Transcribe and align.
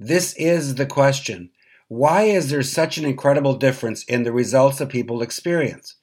This 0.00 0.32
is 0.34 0.76
the 0.76 0.86
question. 0.86 1.50
Why 1.88 2.22
is 2.22 2.50
there 2.50 2.62
such 2.62 2.98
an 2.98 3.04
incredible 3.04 3.54
difference 3.54 4.04
in 4.04 4.22
the 4.22 4.30
results 4.30 4.78
that 4.78 4.90
people 4.90 5.22
experience? 5.22 5.96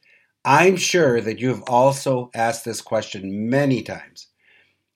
I'm 0.43 0.75
sure 0.75 1.21
that 1.21 1.39
you 1.39 1.47
have 1.47 1.63
also 1.63 2.29
asked 2.33 2.65
this 2.65 2.81
question 2.81 3.49
many 3.49 3.81
times. 3.81 4.27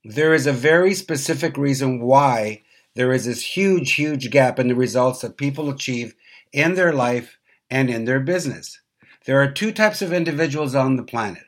There 0.04 0.34
is 0.34 0.46
a 0.46 0.52
very 0.52 0.94
specific 0.94 1.56
reason 1.56 2.02
why 2.02 2.64
there 2.94 3.14
is 3.14 3.24
this 3.24 3.56
huge, 3.56 3.94
huge 3.94 4.32
gap 4.32 4.60
in 4.60 4.68
the 4.68 4.76
results 4.76 5.22
that 5.22 5.38
people 5.38 5.70
achieve 5.70 6.14
in 6.52 6.76
their 6.76 6.92
life 6.92 7.38
and 7.70 7.90
in 7.90 8.04
their 8.04 8.20
business. 8.20 8.82
There 9.26 9.42
are 9.42 9.50
two 9.50 9.72
types 9.72 10.02
of 10.02 10.12
individuals 10.12 10.76
on 10.76 10.98
the 10.98 11.04
planet. 11.04 11.44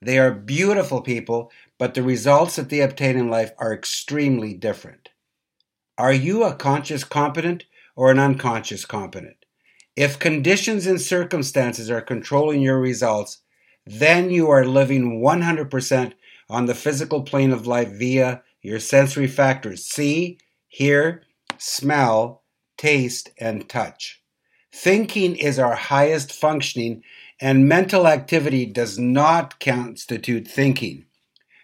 They 0.00 0.18
are 0.18 0.32
beautiful 0.32 1.02
people, 1.02 1.52
but 1.78 1.92
the 1.92 2.02
results 2.02 2.56
that 2.56 2.70
they 2.70 2.80
obtain 2.80 3.18
in 3.18 3.28
life 3.28 3.52
are 3.58 3.74
extremely 3.74 4.54
different. 4.54 5.10
Are 5.96 6.12
you 6.12 6.42
a 6.42 6.54
conscious 6.54 7.04
competent 7.04 7.66
or 7.94 8.10
an 8.10 8.18
unconscious 8.18 8.84
competent? 8.84 9.36
If 9.94 10.18
conditions 10.18 10.86
and 10.86 11.00
circumstances 11.00 11.88
are 11.88 12.00
controlling 12.00 12.62
your 12.62 12.80
results, 12.80 13.42
then 13.86 14.30
you 14.30 14.50
are 14.50 14.64
living 14.64 15.20
100% 15.20 16.12
on 16.50 16.66
the 16.66 16.74
physical 16.74 17.22
plane 17.22 17.52
of 17.52 17.68
life 17.68 17.90
via 17.90 18.42
your 18.60 18.80
sensory 18.80 19.28
factors 19.28 19.84
see, 19.84 20.38
hear, 20.66 21.22
smell, 21.58 22.42
taste, 22.76 23.30
and 23.38 23.68
touch. 23.68 24.20
Thinking 24.72 25.36
is 25.36 25.60
our 25.60 25.76
highest 25.76 26.32
functioning, 26.32 27.04
and 27.40 27.68
mental 27.68 28.08
activity 28.08 28.66
does 28.66 28.98
not 28.98 29.60
constitute 29.60 30.48
thinking. 30.48 31.04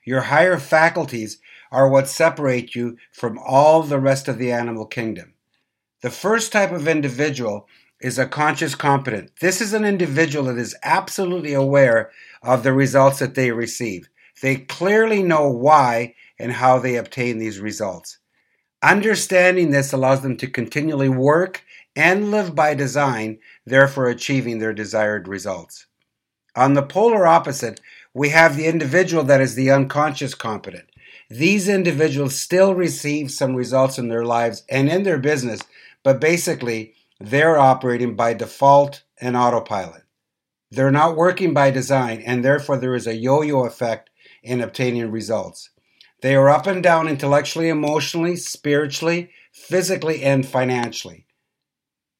Your 0.04 0.20
higher 0.20 0.58
faculties 0.58 1.40
are 1.70 1.88
what 1.88 2.08
separate 2.08 2.74
you 2.74 2.96
from 3.12 3.38
all 3.38 3.82
the 3.82 4.00
rest 4.00 4.28
of 4.28 4.38
the 4.38 4.52
animal 4.52 4.86
kingdom. 4.86 5.34
The 6.02 6.10
first 6.10 6.52
type 6.52 6.72
of 6.72 6.88
individual 6.88 7.68
is 8.00 8.18
a 8.18 8.26
conscious 8.26 8.74
competent. 8.74 9.30
This 9.40 9.60
is 9.60 9.72
an 9.72 9.84
individual 9.84 10.46
that 10.46 10.58
is 10.58 10.76
absolutely 10.82 11.52
aware 11.52 12.10
of 12.42 12.62
the 12.62 12.72
results 12.72 13.18
that 13.18 13.34
they 13.34 13.50
receive. 13.50 14.08
They 14.40 14.56
clearly 14.56 15.22
know 15.22 15.50
why 15.50 16.14
and 16.38 16.52
how 16.52 16.78
they 16.78 16.96
obtain 16.96 17.38
these 17.38 17.60
results. 17.60 18.18
Understanding 18.82 19.70
this 19.70 19.92
allows 19.92 20.22
them 20.22 20.38
to 20.38 20.46
continually 20.46 21.10
work 21.10 21.62
and 21.94 22.30
live 22.30 22.54
by 22.54 22.72
design, 22.74 23.38
therefore 23.66 24.08
achieving 24.08 24.58
their 24.58 24.72
desired 24.72 25.28
results. 25.28 25.86
On 26.56 26.72
the 26.72 26.82
polar 26.82 27.26
opposite, 27.26 27.80
we 28.14 28.30
have 28.30 28.56
the 28.56 28.66
individual 28.66 29.22
that 29.24 29.40
is 29.40 29.54
the 29.54 29.70
unconscious 29.70 30.34
competent. 30.34 30.89
These 31.30 31.68
individuals 31.68 32.34
still 32.34 32.74
receive 32.74 33.30
some 33.30 33.54
results 33.54 33.98
in 33.98 34.08
their 34.08 34.24
lives 34.24 34.64
and 34.68 34.88
in 34.88 35.04
their 35.04 35.18
business, 35.18 35.60
but 36.02 36.20
basically 36.20 36.94
they're 37.20 37.56
operating 37.56 38.16
by 38.16 38.34
default 38.34 39.04
and 39.20 39.36
autopilot. 39.36 40.02
They're 40.72 40.90
not 40.90 41.16
working 41.16 41.54
by 41.54 41.70
design, 41.70 42.20
and 42.26 42.44
therefore 42.44 42.78
there 42.78 42.96
is 42.96 43.06
a 43.06 43.14
yo 43.14 43.42
yo 43.42 43.64
effect 43.64 44.10
in 44.42 44.60
obtaining 44.60 45.10
results. 45.12 45.70
They 46.20 46.34
are 46.34 46.48
up 46.48 46.66
and 46.66 46.82
down 46.82 47.06
intellectually, 47.06 47.68
emotionally, 47.68 48.34
spiritually, 48.36 49.30
physically, 49.52 50.24
and 50.24 50.44
financially. 50.44 51.26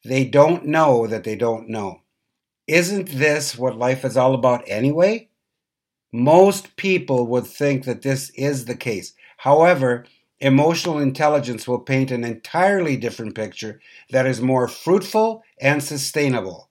They 0.05 0.25
don't 0.25 0.67
know 0.67 1.09
that 1.09 1.25
they 1.25 1.35
don't 1.35 1.69
know. 1.69 2.03
Isn't 2.69 3.09
this 3.09 3.59
what 3.59 3.77
life 3.77 4.05
is 4.05 4.17
all 4.17 4.35
about 4.35 4.63
anyway? 4.69 5.30
Most 6.13 6.77
people 6.77 7.27
would 7.29 7.47
think 7.47 7.85
that 7.85 8.03
this 8.03 8.31
is 8.31 8.65
the 8.65 8.75
case. 8.75 9.13
However, 9.39 10.07
emotional 10.41 10.99
intelligence 10.99 11.69
will 11.69 11.79
paint 11.79 12.11
an 12.11 12.25
entirely 12.25 12.97
different 12.97 13.35
picture 13.35 13.81
that 14.11 14.27
is 14.27 14.41
more 14.41 14.67
fruitful 14.67 15.45
and 15.61 15.83
sustainable. 15.83 16.71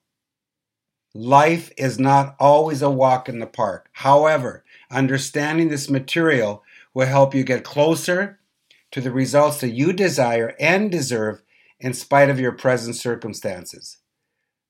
Life 1.14 1.72
is 1.76 1.98
not 1.98 2.36
always 2.38 2.82
a 2.82 2.90
walk 2.90 3.28
in 3.28 3.38
the 3.38 3.46
park. 3.46 3.88
However, 3.92 4.64
understanding 4.90 5.68
this 5.68 5.90
material 5.90 6.62
will 6.94 7.06
help 7.06 7.34
you 7.34 7.42
get 7.42 7.64
closer 7.64 8.40
to 8.92 9.00
the 9.00 9.10
results 9.10 9.60
that 9.60 9.70
you 9.70 9.92
desire 9.92 10.54
and 10.60 10.90
deserve 10.90 11.42
in 11.80 11.94
spite 11.94 12.28
of 12.28 12.38
your 12.38 12.52
present 12.52 12.94
circumstances. 12.94 13.98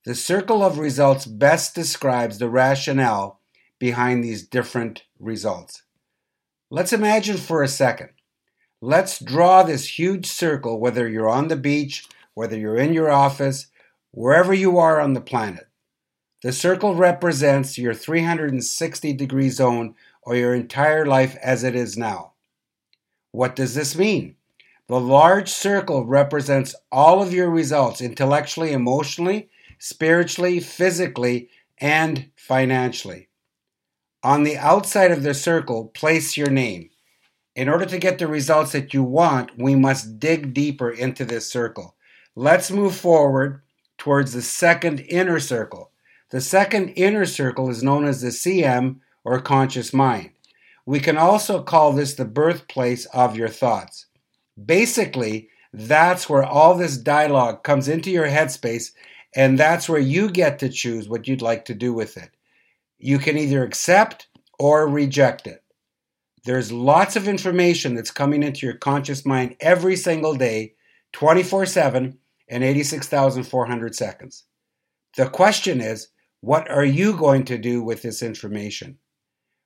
The 0.04 0.14
circle 0.14 0.62
of 0.62 0.78
results 0.78 1.26
best 1.26 1.74
describes 1.74 2.38
the 2.38 2.48
rationale 2.48 3.39
behind 3.80 4.22
these 4.22 4.46
different 4.46 5.02
results. 5.18 5.82
Let's 6.70 6.92
imagine 6.92 7.38
for 7.38 7.64
a 7.64 7.68
second. 7.68 8.10
Let's 8.80 9.18
draw 9.18 9.64
this 9.64 9.98
huge 9.98 10.26
circle, 10.26 10.78
whether 10.78 11.08
you're 11.08 11.28
on 11.28 11.48
the 11.48 11.56
beach, 11.56 12.06
whether 12.34 12.56
you're 12.56 12.76
in 12.76 12.92
your 12.92 13.10
office, 13.10 13.66
wherever 14.12 14.54
you 14.54 14.78
are 14.78 15.00
on 15.00 15.14
the 15.14 15.20
planet. 15.20 15.66
The 16.42 16.52
circle 16.52 16.94
represents 16.94 17.76
your 17.76 17.92
360 17.92 19.12
degree 19.14 19.50
zone 19.50 19.96
or 20.22 20.36
your 20.36 20.54
entire 20.54 21.04
life 21.04 21.36
as 21.42 21.64
it 21.64 21.74
is 21.74 21.98
now. 21.98 22.32
What 23.32 23.56
does 23.56 23.74
this 23.74 23.96
mean? 23.96 24.36
The 24.86 25.00
large 25.00 25.48
circle 25.48 26.04
represents 26.04 26.74
all 26.90 27.22
of 27.22 27.32
your 27.32 27.50
results 27.50 28.00
intellectually, 28.00 28.72
emotionally, 28.72 29.50
spiritually, 29.78 30.60
physically, 30.60 31.48
and 31.78 32.30
financially. 32.36 33.29
On 34.22 34.42
the 34.42 34.58
outside 34.58 35.12
of 35.12 35.22
the 35.22 35.32
circle, 35.32 35.86
place 35.86 36.36
your 36.36 36.50
name. 36.50 36.90
In 37.56 37.70
order 37.70 37.86
to 37.86 37.98
get 37.98 38.18
the 38.18 38.26
results 38.26 38.72
that 38.72 38.92
you 38.92 39.02
want, 39.02 39.58
we 39.58 39.74
must 39.74 40.20
dig 40.20 40.52
deeper 40.52 40.90
into 40.90 41.24
this 41.24 41.50
circle. 41.50 41.96
Let's 42.36 42.70
move 42.70 42.94
forward 42.94 43.62
towards 43.96 44.34
the 44.34 44.42
second 44.42 45.00
inner 45.00 45.40
circle. 45.40 45.90
The 46.30 46.42
second 46.42 46.90
inner 46.90 47.24
circle 47.24 47.70
is 47.70 47.82
known 47.82 48.04
as 48.04 48.20
the 48.20 48.28
CM 48.28 48.96
or 49.24 49.40
conscious 49.40 49.94
mind. 49.94 50.32
We 50.84 51.00
can 51.00 51.16
also 51.16 51.62
call 51.62 51.92
this 51.92 52.14
the 52.14 52.26
birthplace 52.26 53.06
of 53.06 53.36
your 53.36 53.48
thoughts. 53.48 54.06
Basically, 54.62 55.48
that's 55.72 56.28
where 56.28 56.44
all 56.44 56.74
this 56.74 56.98
dialogue 56.98 57.62
comes 57.62 57.88
into 57.88 58.10
your 58.10 58.26
headspace, 58.26 58.92
and 59.34 59.58
that's 59.58 59.88
where 59.88 60.00
you 60.00 60.30
get 60.30 60.58
to 60.58 60.68
choose 60.68 61.08
what 61.08 61.26
you'd 61.26 61.42
like 61.42 61.64
to 61.66 61.74
do 61.74 61.94
with 61.94 62.18
it. 62.18 62.30
You 63.02 63.18
can 63.18 63.38
either 63.38 63.64
accept 63.64 64.28
or 64.58 64.86
reject 64.86 65.46
it. 65.46 65.64
There's 66.44 66.70
lots 66.70 67.16
of 67.16 67.26
information 67.26 67.94
that's 67.94 68.10
coming 68.10 68.42
into 68.42 68.66
your 68.66 68.76
conscious 68.76 69.24
mind 69.24 69.56
every 69.58 69.96
single 69.96 70.34
day, 70.34 70.74
24 71.14 71.64
7 71.64 72.18
and 72.48 72.64
86,400 72.64 73.94
seconds. 73.94 74.44
The 75.16 75.30
question 75.30 75.80
is, 75.80 76.08
what 76.42 76.70
are 76.70 76.84
you 76.84 77.16
going 77.16 77.46
to 77.46 77.56
do 77.56 77.82
with 77.82 78.02
this 78.02 78.22
information? 78.22 78.98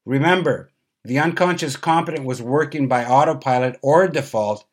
Remember, 0.04 0.70
the 1.04 1.18
unconscious 1.18 1.76
competent 1.76 2.24
was 2.24 2.40
working 2.40 2.86
by 2.86 3.04
autopilot 3.04 3.80
or 3.82 4.06
default. 4.06 4.64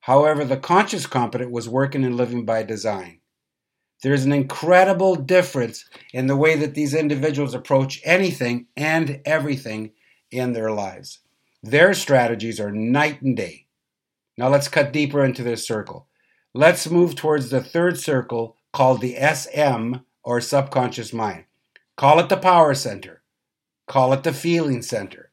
However, 0.00 0.44
the 0.44 0.56
conscious 0.56 1.06
competent 1.06 1.50
was 1.50 1.68
working 1.68 2.04
and 2.04 2.16
living 2.16 2.44
by 2.44 2.62
design. 2.62 3.20
There's 4.04 4.26
an 4.26 4.34
incredible 4.34 5.16
difference 5.16 5.86
in 6.12 6.26
the 6.26 6.36
way 6.36 6.56
that 6.56 6.74
these 6.74 6.92
individuals 6.92 7.54
approach 7.54 8.02
anything 8.04 8.66
and 8.76 9.22
everything 9.24 9.92
in 10.30 10.52
their 10.52 10.70
lives. 10.70 11.20
Their 11.62 11.94
strategies 11.94 12.60
are 12.60 12.70
night 12.70 13.22
and 13.22 13.34
day. 13.34 13.64
Now 14.36 14.50
let's 14.50 14.68
cut 14.68 14.92
deeper 14.92 15.24
into 15.24 15.42
this 15.42 15.66
circle. 15.66 16.06
Let's 16.52 16.90
move 16.90 17.16
towards 17.16 17.48
the 17.48 17.62
third 17.62 17.98
circle 17.98 18.58
called 18.74 19.00
the 19.00 19.16
SM 19.16 19.94
or 20.22 20.38
subconscious 20.42 21.14
mind. 21.14 21.46
Call 21.96 22.20
it 22.20 22.28
the 22.28 22.36
power 22.36 22.74
center. 22.74 23.22
Call 23.86 24.12
it 24.12 24.22
the 24.22 24.34
feeling 24.34 24.82
center. 24.82 25.30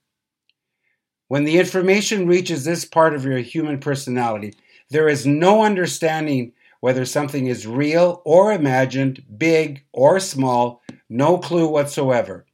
When 1.28 1.44
the 1.44 1.60
information 1.60 2.26
reaches 2.26 2.64
this 2.64 2.86
part 2.86 3.16
of 3.16 3.26
your 3.26 3.40
human 3.40 3.82
personality, 3.82 4.54
there 4.90 5.10
is 5.10 5.26
no 5.26 5.62
understanding 5.62 6.54
whether 6.82 7.06
something 7.06 7.48
is 7.48 7.66
real 7.66 8.22
or 8.26 8.52
imagined, 8.52 9.24
big 9.38 9.86
or 9.94 10.20
small, 10.20 10.82
no 11.08 11.38
clue 11.38 11.68
whatsoever. 11.68 12.46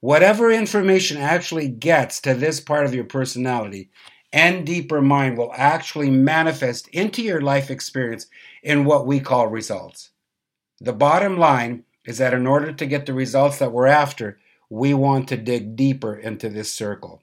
Whatever 0.00 0.52
information 0.52 1.16
actually 1.16 1.68
gets 1.68 2.20
to 2.20 2.34
this 2.34 2.60
part 2.60 2.84
of 2.84 2.94
your 2.94 3.04
personality 3.04 3.90
and 4.32 4.66
deeper 4.66 5.00
mind 5.00 5.38
will 5.38 5.52
actually 5.56 6.10
manifest 6.10 6.88
into 6.88 7.22
your 7.22 7.40
life 7.40 7.70
experience 7.70 8.26
in 8.62 8.84
what 8.84 9.06
we 9.06 9.20
call 9.20 9.46
results. 9.46 10.10
The 10.80 10.92
bottom 10.92 11.38
line 11.38 11.84
is 12.04 12.18
that 12.18 12.34
in 12.34 12.46
order 12.46 12.72
to 12.72 12.86
get 12.86 13.06
the 13.06 13.14
results 13.14 13.58
that 13.58 13.72
we're 13.72 13.86
after, 13.86 14.38
we 14.68 14.92
want 14.92 15.28
to 15.28 15.36
dig 15.36 15.76
deeper 15.76 16.14
into 16.14 16.48
this 16.48 16.72
circle. 16.72 17.22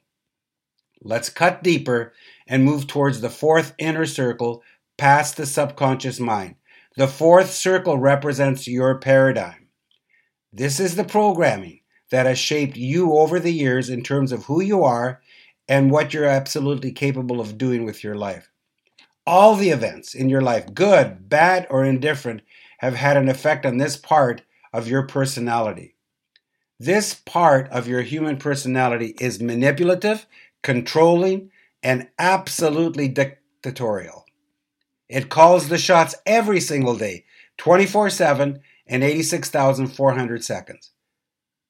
Let's 1.02 1.28
cut 1.28 1.62
deeper 1.62 2.12
and 2.46 2.64
move 2.64 2.86
towards 2.86 3.20
the 3.20 3.30
fourth 3.30 3.74
inner 3.78 4.06
circle 4.06 4.62
past 4.96 5.36
the 5.36 5.46
subconscious 5.46 6.18
mind. 6.20 6.56
The 6.96 7.08
fourth 7.08 7.50
circle 7.50 7.98
represents 7.98 8.66
your 8.66 8.98
paradigm. 8.98 9.68
This 10.52 10.80
is 10.80 10.96
the 10.96 11.04
programming 11.04 11.80
that 12.10 12.26
has 12.26 12.38
shaped 12.38 12.76
you 12.76 13.12
over 13.14 13.38
the 13.38 13.52
years 13.52 13.90
in 13.90 14.02
terms 14.02 14.32
of 14.32 14.44
who 14.44 14.62
you 14.62 14.84
are 14.84 15.20
and 15.68 15.90
what 15.90 16.14
you're 16.14 16.24
absolutely 16.24 16.92
capable 16.92 17.40
of 17.40 17.58
doing 17.58 17.84
with 17.84 18.02
your 18.02 18.14
life. 18.14 18.50
All 19.26 19.56
the 19.56 19.70
events 19.70 20.14
in 20.14 20.28
your 20.28 20.40
life, 20.40 20.72
good, 20.72 21.28
bad, 21.28 21.66
or 21.68 21.84
indifferent, 21.84 22.42
have 22.78 22.94
had 22.94 23.16
an 23.16 23.28
effect 23.28 23.66
on 23.66 23.78
this 23.78 23.96
part 23.96 24.42
of 24.72 24.86
your 24.86 25.02
personality. 25.02 25.96
This 26.78 27.14
part 27.14 27.68
of 27.70 27.88
your 27.88 28.02
human 28.02 28.36
personality 28.36 29.14
is 29.18 29.40
manipulative, 29.40 30.26
controlling, 30.62 31.50
and 31.82 32.08
absolutely 32.18 33.08
dictatorial. 33.08 34.25
It 35.08 35.28
calls 35.28 35.68
the 35.68 35.78
shots 35.78 36.14
every 36.26 36.60
single 36.60 36.96
day, 36.96 37.24
24 37.58 38.10
7 38.10 38.60
and 38.86 39.04
86,400 39.04 40.44
seconds. 40.44 40.90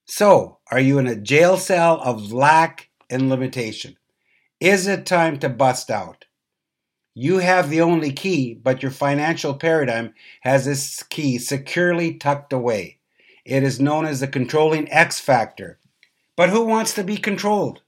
So, 0.06 0.58
are 0.70 0.80
you 0.80 0.98
in 0.98 1.06
a 1.06 1.16
jail 1.16 1.56
cell 1.56 2.00
of 2.00 2.32
lack 2.32 2.90
and 3.10 3.28
limitation? 3.28 3.96
Is 4.60 4.86
it 4.86 5.04
time 5.04 5.38
to 5.40 5.48
bust 5.48 5.90
out? 5.90 6.26
You 7.14 7.38
have 7.38 7.70
the 7.70 7.80
only 7.80 8.12
key, 8.12 8.54
but 8.54 8.82
your 8.82 8.90
financial 8.90 9.54
paradigm 9.54 10.14
has 10.42 10.66
this 10.66 11.02
key 11.02 11.38
securely 11.38 12.14
tucked 12.14 12.52
away. 12.52 12.98
It 13.44 13.62
is 13.62 13.80
known 13.80 14.06
as 14.06 14.20
the 14.20 14.28
controlling 14.28 14.90
X 14.90 15.18
factor. 15.18 15.78
But 16.36 16.50
who 16.50 16.64
wants 16.64 16.94
to 16.94 17.04
be 17.04 17.16
controlled? 17.16 17.82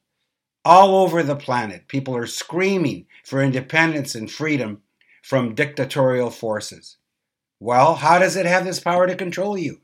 All 0.65 0.97
over 0.97 1.23
the 1.23 1.37
planet, 1.37 1.89
people 1.89 2.17
are 2.17 2.27
screaming 2.27 3.07
for 3.25 3.43
independence 3.43 4.15
and 4.15 4.31
freedom 4.31 4.83
from 5.29 5.55
dictatorial 5.55 6.31
forces. 6.31 6.97
Well, 7.61 7.97
how 7.97 8.19
does 8.19 8.35
it 8.35 8.47
have 8.47 8.65
this 8.65 8.81
power 8.81 9.07
to 9.07 9.15
control 9.15 9.59
you? 9.59 9.83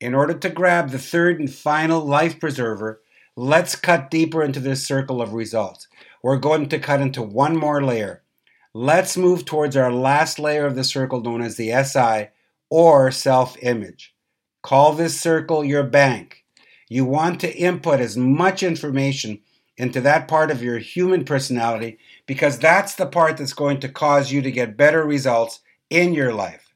In 0.00 0.14
order 0.14 0.34
to 0.34 0.48
grab 0.48 0.90
the 0.90 1.00
third 1.00 1.40
and 1.40 1.52
final 1.52 2.04
life 2.04 2.38
preserver, 2.38 3.02
let's 3.34 3.74
cut 3.74 4.08
deeper 4.08 4.44
into 4.44 4.60
this 4.60 4.86
circle 4.86 5.20
of 5.20 5.32
results. 5.32 5.88
We're 6.22 6.36
going 6.36 6.68
to 6.68 6.78
cut 6.78 7.00
into 7.00 7.22
one 7.22 7.56
more 7.56 7.82
layer. 7.82 8.22
Let's 8.72 9.16
move 9.16 9.44
towards 9.44 9.76
our 9.76 9.90
last 9.90 10.38
layer 10.38 10.64
of 10.64 10.76
the 10.76 10.84
circle 10.84 11.20
known 11.20 11.42
as 11.42 11.56
the 11.56 11.72
SI 11.82 12.28
or 12.70 13.10
self 13.10 13.56
image. 13.64 14.14
Call 14.62 14.92
this 14.92 15.20
circle 15.20 15.64
your 15.64 15.82
bank. 15.82 16.44
You 16.88 17.04
want 17.04 17.40
to 17.40 17.52
input 17.52 17.98
as 17.98 18.16
much 18.16 18.62
information 18.62 19.40
into 19.76 20.00
that 20.00 20.28
part 20.28 20.50
of 20.50 20.62
your 20.62 20.78
human 20.78 21.24
personality 21.24 21.98
because 22.26 22.58
that's 22.58 22.94
the 22.94 23.06
part 23.06 23.36
that's 23.36 23.52
going 23.52 23.80
to 23.80 23.88
cause 23.88 24.32
you 24.32 24.42
to 24.42 24.50
get 24.50 24.76
better 24.76 25.04
results 25.04 25.60
in 25.90 26.14
your 26.14 26.32
life. 26.32 26.74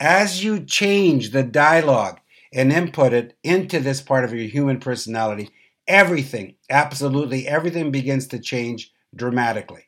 As 0.00 0.44
you 0.44 0.60
change 0.60 1.30
the 1.30 1.42
dialogue 1.42 2.20
and 2.52 2.72
input 2.72 3.12
it 3.12 3.36
into 3.42 3.80
this 3.80 4.00
part 4.00 4.24
of 4.24 4.32
your 4.32 4.48
human 4.48 4.78
personality, 4.80 5.50
everything, 5.86 6.56
absolutely 6.68 7.46
everything 7.46 7.90
begins 7.90 8.26
to 8.28 8.38
change 8.38 8.92
dramatically. 9.14 9.84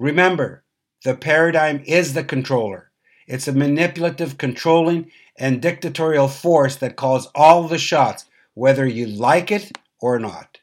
Remember, 0.00 0.64
the 1.04 1.16
paradigm 1.16 1.82
is 1.86 2.14
the 2.14 2.24
controller. 2.24 2.90
It's 3.26 3.46
a 3.46 3.52
manipulative, 3.52 4.38
controlling, 4.38 5.10
and 5.36 5.62
dictatorial 5.62 6.28
force 6.28 6.76
that 6.76 6.96
calls 6.96 7.28
all 7.34 7.68
the 7.68 7.78
shots, 7.78 8.24
whether 8.54 8.86
you 8.86 9.06
like 9.06 9.52
it 9.52 9.76
or 10.00 10.18
not. 10.18 10.58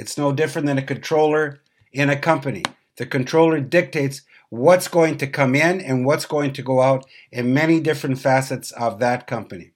It's 0.00 0.16
no 0.16 0.32
different 0.32 0.66
than 0.66 0.78
a 0.78 0.82
controller 0.82 1.60
in 1.92 2.08
a 2.08 2.18
company. 2.18 2.64
The 2.96 3.04
controller 3.04 3.60
dictates 3.60 4.22
what's 4.48 4.88
going 4.88 5.18
to 5.18 5.26
come 5.26 5.54
in 5.54 5.78
and 5.82 6.06
what's 6.06 6.24
going 6.24 6.54
to 6.54 6.62
go 6.62 6.80
out 6.80 7.04
in 7.30 7.52
many 7.52 7.80
different 7.80 8.18
facets 8.18 8.70
of 8.72 8.98
that 8.98 9.26
company. 9.26 9.72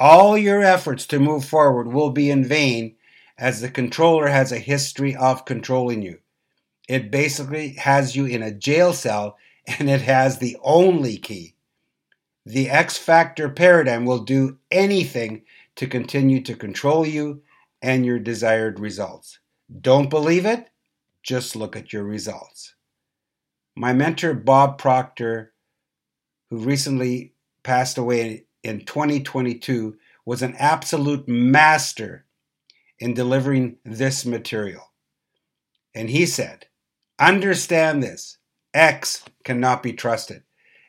All 0.00 0.36
your 0.36 0.62
efforts 0.62 1.06
to 1.06 1.20
move 1.20 1.44
forward 1.44 1.86
will 1.86 2.10
be 2.10 2.28
in 2.28 2.44
vain 2.44 2.96
as 3.38 3.60
the 3.60 3.70
controller 3.70 4.26
has 4.26 4.50
a 4.50 4.58
history 4.58 5.14
of 5.14 5.44
controlling 5.44 6.02
you. 6.02 6.18
It 6.88 7.12
basically 7.12 7.74
has 7.74 8.16
you 8.16 8.26
in 8.26 8.42
a 8.42 8.50
jail 8.50 8.92
cell 8.92 9.38
and 9.78 9.88
it 9.88 10.00
has 10.02 10.38
the 10.38 10.56
only 10.62 11.18
key 11.18 11.54
the 12.44 12.68
X 12.68 12.98
factor 12.98 13.48
paradigm 13.48 14.04
will 14.04 14.18
do 14.18 14.58
anything 14.72 15.42
to 15.76 15.86
continue 15.86 16.42
to 16.42 16.56
control 16.56 17.06
you 17.06 17.42
and 17.80 18.04
your 18.04 18.18
desired 18.18 18.80
results. 18.80 19.38
Don't 19.80 20.10
believe 20.10 20.46
it? 20.46 20.68
Just 21.22 21.56
look 21.56 21.76
at 21.76 21.92
your 21.92 22.04
results. 22.04 22.74
My 23.74 23.92
mentor, 23.92 24.34
Bob 24.34 24.78
Proctor, 24.78 25.52
who 26.50 26.58
recently 26.58 27.34
passed 27.62 27.96
away 27.96 28.44
in 28.62 28.84
2022, 28.84 29.96
was 30.26 30.42
an 30.42 30.54
absolute 30.58 31.26
master 31.26 32.26
in 32.98 33.14
delivering 33.14 33.76
this 33.84 34.26
material. 34.26 34.92
And 35.94 36.10
he 36.10 36.26
said, 36.26 36.66
Understand 37.18 38.02
this 38.02 38.38
X 38.74 39.24
cannot 39.44 39.82
be 39.82 39.92
trusted. 39.92 40.42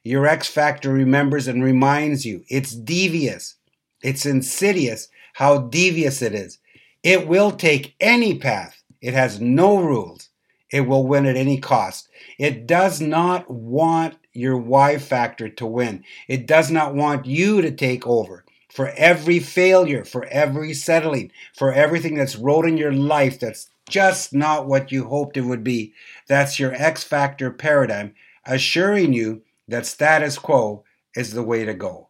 Your 0.04 0.26
X 0.28 0.48
factor 0.48 0.92
remembers 0.92 1.48
and 1.48 1.64
reminds 1.64 2.26
you 2.26 2.44
it's 2.50 2.74
devious. 2.74 3.56
It's 4.02 4.26
insidious 4.26 5.08
how 5.34 5.60
devious 5.60 6.22
it 6.22 6.34
is. 6.34 6.60
It 7.04 7.28
will 7.28 7.52
take 7.52 7.96
any 8.00 8.38
path. 8.38 8.82
It 9.02 9.14
has 9.14 9.42
no 9.42 9.78
rules. 9.78 10.30
It 10.72 10.82
will 10.82 11.06
win 11.06 11.26
at 11.26 11.36
any 11.36 11.60
cost. 11.60 12.10
It 12.40 12.66
does 12.66 13.02
not 13.02 13.50
want 13.52 14.16
your 14.32 14.58
Y 14.58 14.98
factor 14.98 15.50
to 15.50 15.66
win. 15.66 16.04
It 16.28 16.48
does 16.48 16.72
not 16.72 16.96
want 16.96 17.26
you 17.26 17.62
to 17.62 17.72
take 17.72 18.08
over. 18.08 18.46
For 18.72 18.90
every 18.98 19.40
failure, 19.40 20.04
for 20.04 20.26
every 20.26 20.74
settling, 20.74 21.32
for 21.54 21.72
everything 21.72 22.16
that's 22.16 22.36
wrote 22.36 22.66
in 22.66 22.78
your 22.78 22.94
life 22.94 23.40
that's 23.40 23.70
just 23.88 24.34
not 24.34 24.66
what 24.66 24.92
you 24.92 25.04
hoped 25.04 25.38
it 25.38 25.42
would 25.42 25.64
be, 25.64 25.94
that's 26.28 26.60
your 26.60 26.74
X 26.74 27.04
factor 27.04 27.52
paradigm 27.52 28.16
assuring 28.46 29.14
you 29.14 29.44
that 29.68 29.86
status 29.86 30.38
quo 30.38 30.84
is 31.16 31.34
the 31.34 31.44
way 31.44 31.66
to 31.66 31.74
go. 31.74 32.10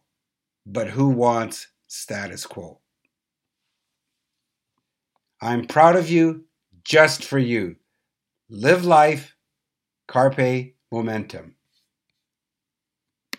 But 0.64 0.90
who 0.90 1.08
wants 1.08 1.68
status 1.86 2.46
quo? 2.46 2.80
I'm 5.44 5.66
proud 5.66 5.94
of 5.94 6.08
you 6.08 6.46
just 6.84 7.22
for 7.22 7.38
you. 7.38 7.76
Live 8.48 8.86
life, 8.86 9.36
carpe 10.08 10.72
momentum. 10.90 11.56